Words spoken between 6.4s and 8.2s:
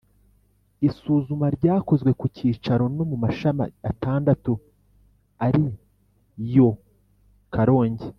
yo karongi,